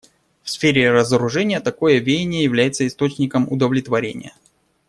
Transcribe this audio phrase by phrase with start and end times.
[0.41, 4.33] В сфере разоружения такое веяние является источником удовлетворения.